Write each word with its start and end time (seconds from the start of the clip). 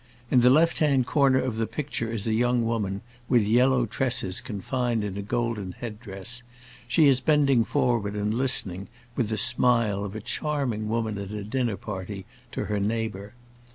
In 0.31 0.41
the 0.41 0.49
left 0.49 0.79
hand 0.79 1.05
corner 1.05 1.37
of 1.39 1.57
the 1.57 1.67
picture 1.67 2.11
is 2.11 2.25
a 2.25 2.33
young 2.33 2.65
woman 2.65 3.01
with 3.29 3.45
yellow 3.45 3.85
tresses 3.85 4.41
confined 4.41 5.03
in 5.03 5.15
a 5.15 5.21
golden 5.21 5.73
head 5.73 5.99
dress; 5.99 6.41
she 6.87 7.05
is 7.05 7.21
bending 7.21 7.63
forward 7.63 8.15
and 8.15 8.33
listening, 8.33 8.87
with 9.15 9.29
the 9.29 9.37
smile 9.37 10.03
of 10.03 10.15
a 10.15 10.19
charming 10.21 10.89
woman 10.89 11.19
at 11.19 11.29
a 11.29 11.43
dinner 11.43 11.77
party, 11.77 12.25
to 12.51 12.65
her 12.65 12.79
neighbor. 12.79 13.35